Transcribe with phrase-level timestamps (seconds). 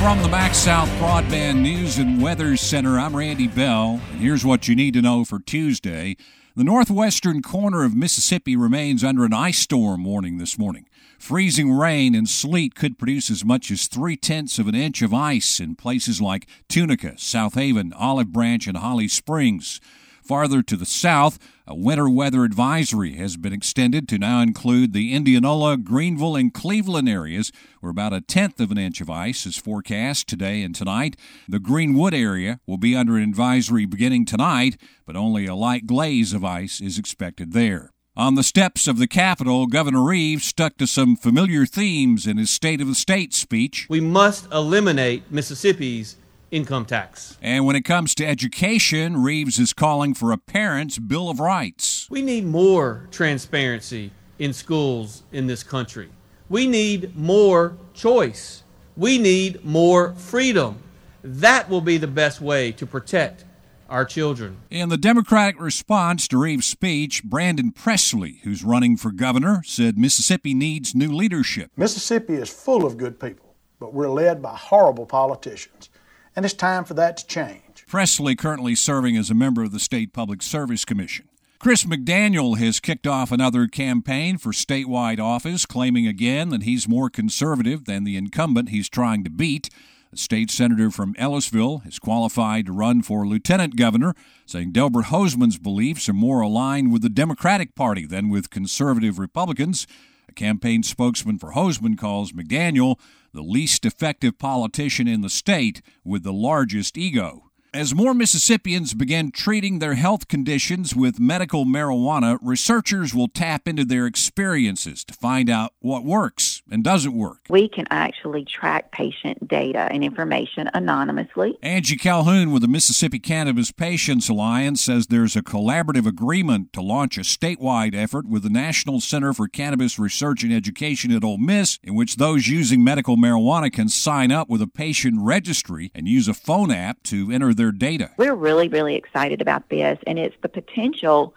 [0.00, 4.74] From the MaxxSouth Broadband News and Weather Center, I'm Randy Bell, and here's what you
[4.74, 6.16] need to know for Tuesday.
[6.56, 10.88] The northwestern corner of Mississippi remains under an ice storm warning this morning.
[11.18, 15.12] Freezing rain and sleet could produce as much as three tenths of an inch of
[15.12, 19.82] ice in places like Tunica, South Haven, Olive Branch, and Holly Springs.
[20.30, 25.12] Farther to the south, a winter weather advisory has been extended to now include the
[25.12, 29.56] Indianola, Greenville, and Cleveland areas, where about a tenth of an inch of ice is
[29.56, 31.16] forecast today and tonight.
[31.48, 36.32] The Greenwood area will be under an advisory beginning tonight, but only a light glaze
[36.32, 37.90] of ice is expected there.
[38.16, 42.50] On the steps of the Capitol, Governor Reeves stuck to some familiar themes in his
[42.50, 43.88] State of the State speech.
[43.90, 46.14] We must eliminate Mississippi's
[46.50, 47.36] income tax.
[47.40, 52.08] And when it comes to education, Reeves is calling for a parent's Bill of Rights.
[52.10, 56.08] We need more transparency in schools in this country.
[56.48, 58.62] We need more choice.
[58.96, 60.82] We need more freedom.
[61.22, 63.44] That will be the best way to protect
[63.88, 64.56] our children.
[64.70, 70.54] In the Democratic response to Reeves' speech, Brandon Presley, who's running for governor, said Mississippi
[70.54, 71.70] needs new leadership.
[71.76, 75.90] Mississippi is full of good people, but we're led by horrible politicians
[76.36, 77.84] and it's time for that to change.
[77.86, 81.28] Presley currently serving as a member of the State Public Service Commission.
[81.58, 87.10] Chris McDaniel has kicked off another campaign for statewide office, claiming again that he's more
[87.10, 89.68] conservative than the incumbent he's trying to beat.
[90.10, 94.14] The state senator from Ellisville is qualified to run for lieutenant governor,
[94.46, 99.86] saying Delbert Hosemann's beliefs are more aligned with the Democratic Party than with conservative Republicans.
[100.30, 103.00] A campaign spokesman for Hosemann calls McDaniel
[103.34, 107.50] the least effective politician in the state with the largest ego.
[107.74, 113.84] As more Mississippians begin treating their health conditions with medical marijuana, researchers will tap into
[113.84, 117.38] their experiences to find out what works and doesn't work.
[117.48, 121.58] We can actually track patient data and information anonymously.
[121.62, 127.18] Angie Calhoun with the Mississippi Cannabis Patients Alliance says there's a collaborative agreement to launch
[127.18, 131.78] a statewide effort with the National Center for Cannabis Research and Education at Ole Miss,
[131.82, 136.28] in which those using medical marijuana can sign up with a patient registry and use
[136.28, 138.10] a phone app to enter their data.
[138.16, 141.34] We're really, really excited about this, and it's the potential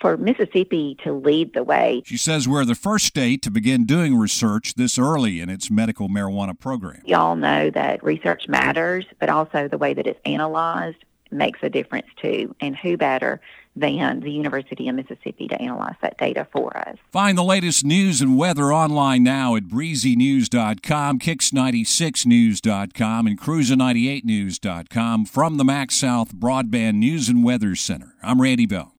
[0.00, 2.02] for Mississippi to lead the way.
[2.04, 6.08] She says we're the first state to begin doing research this early in its medical
[6.08, 7.02] marijuana program.
[7.04, 10.98] Y'all know that research matters, but also the way that it's analyzed
[11.30, 12.54] makes a difference too.
[12.60, 13.40] And who better
[13.76, 16.96] than the University of Mississippi to analyze that data for us.
[17.12, 25.64] Find the latest news and weather online now at breezynews.com, kicks96news.com, and cruiser98news.com from the
[25.64, 28.14] MaxxSouth Broadband News and Weather Center.
[28.22, 28.94] I'm Randy Bell.